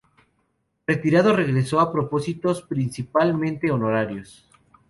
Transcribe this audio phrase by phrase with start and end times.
[0.87, 4.49] Retirado regresó a propósitos principalmente honorarios.